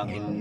[0.00, 0.39] aking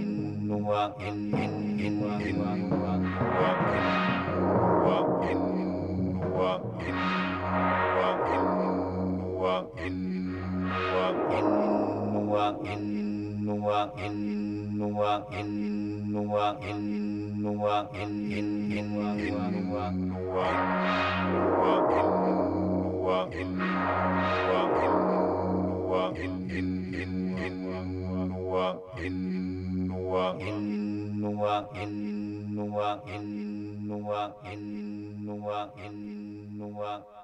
[34.30, 37.19] وإن وإن وإن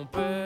[0.00, 0.39] Mon père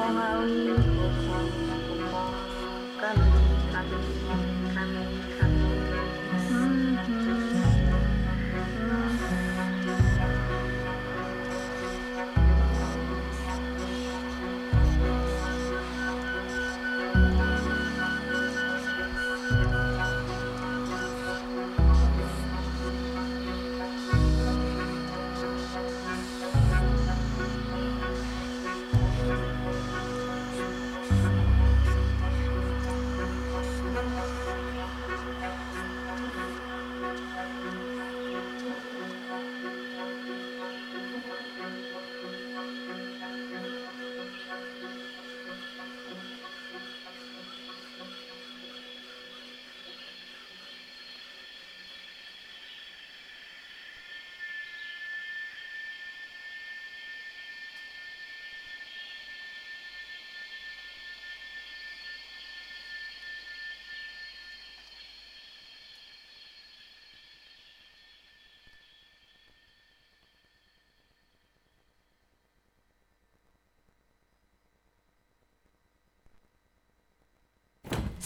[0.00, 0.72] mempengaruhi
[2.96, 4.49] kami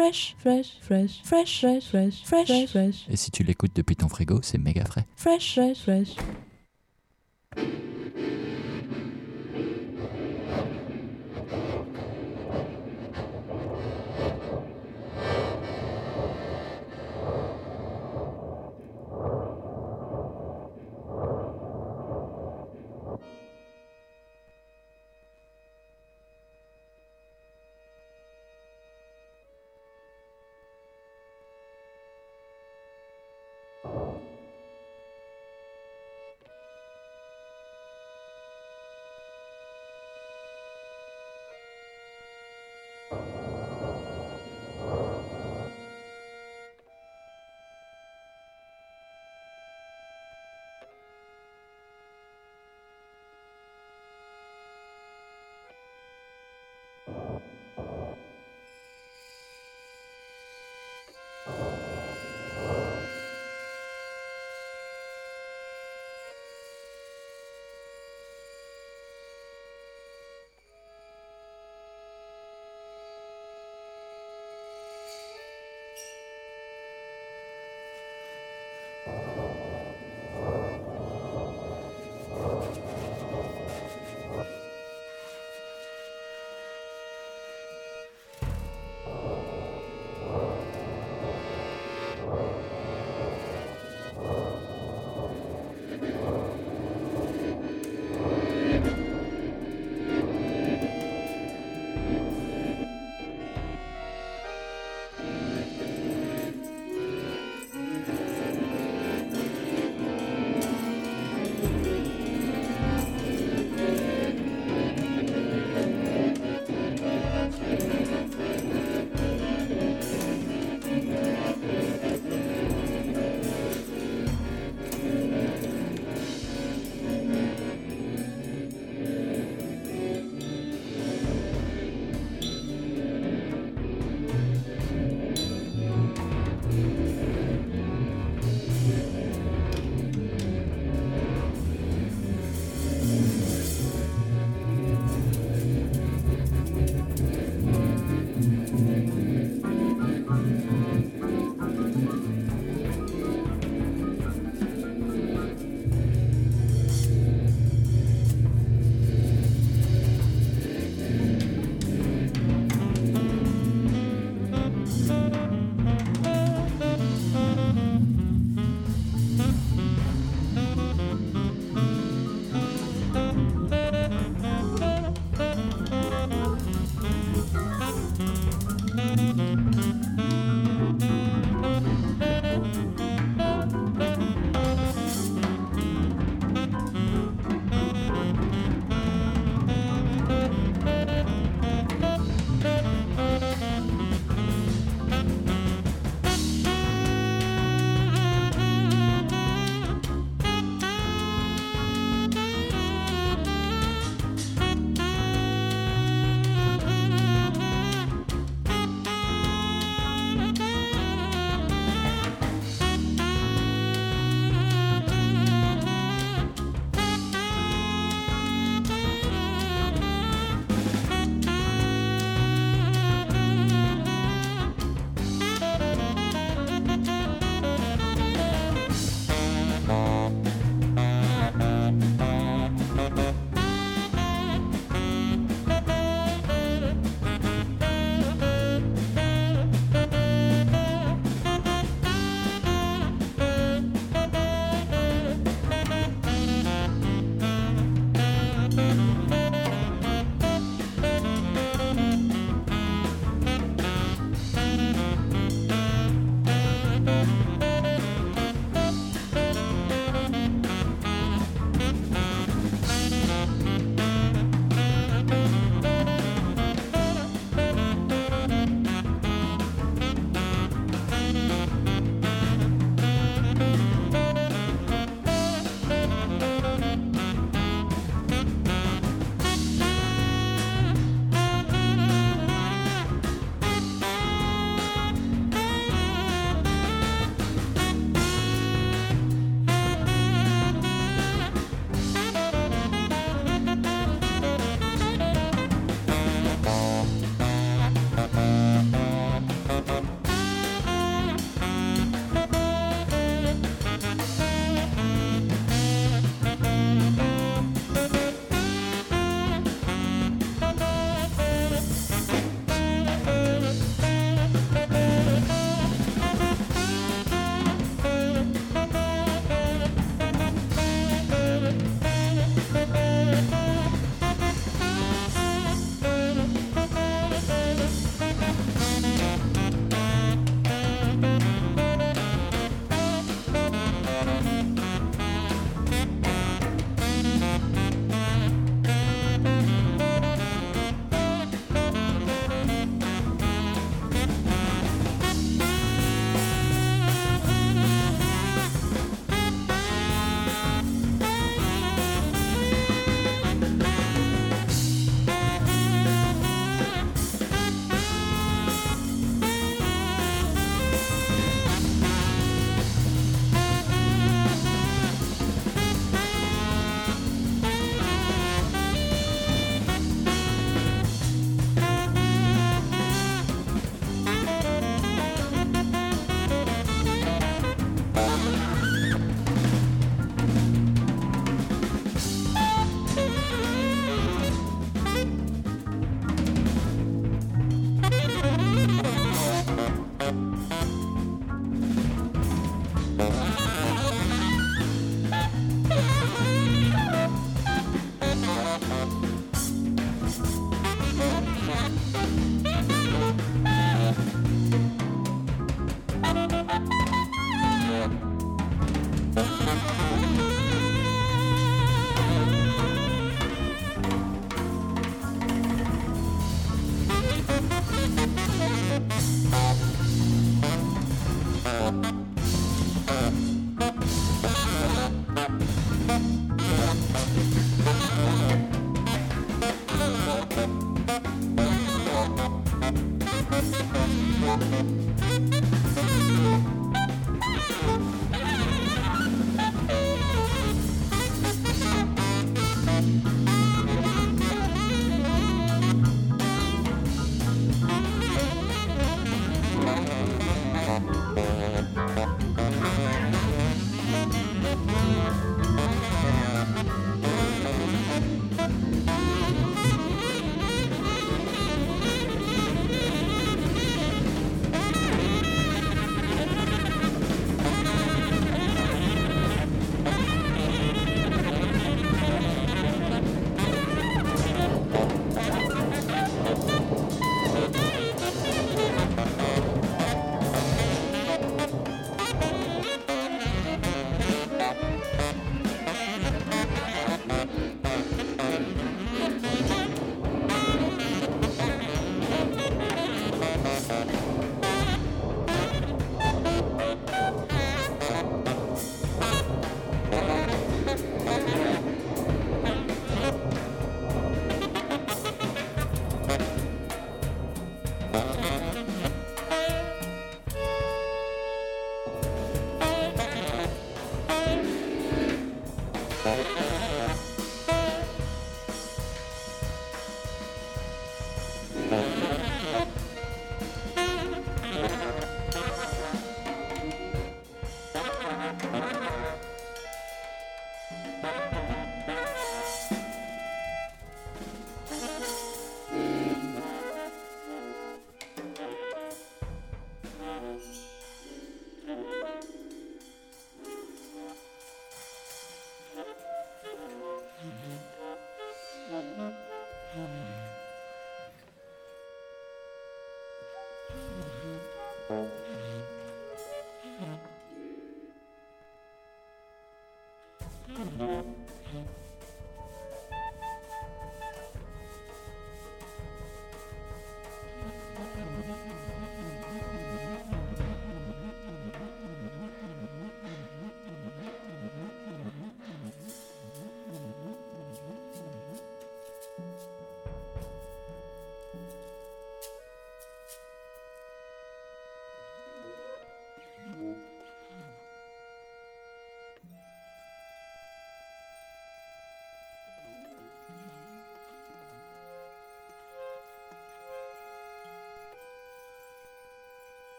[0.00, 4.40] Fresh, fresh, fresh, fresh, fresh, fresh, fresh, fresh, Et si tu l'écoutes depuis ton frigo,
[4.40, 5.04] c'est méga frais.
[5.14, 6.16] fresh, fresh, fresh.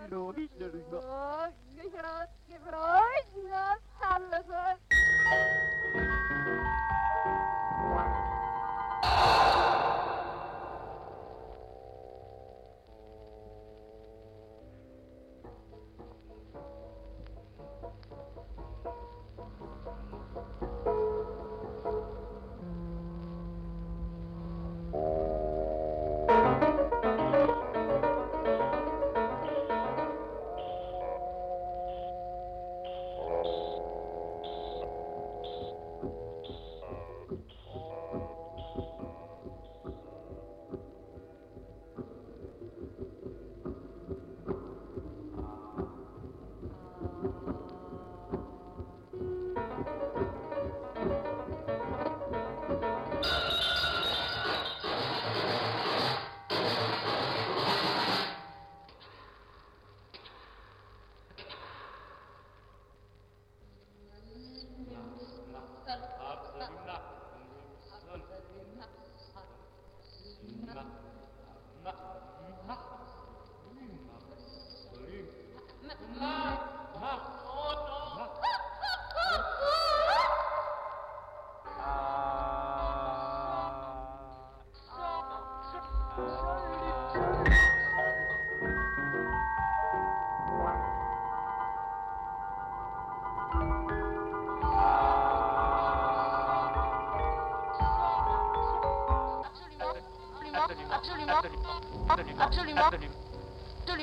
[0.00, 1.06] Hallo, Hitler, ich mach's.
[1.06, 1.50] Ach,
[1.84, 5.69] ich hab's gefreut, ich hab's alles.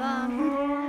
[0.02, 0.79] 嗯